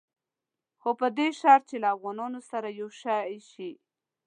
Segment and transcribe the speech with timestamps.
[0.81, 2.89] خو په دې شرط چې له افغانانو سره یو
[3.51, 3.71] شي.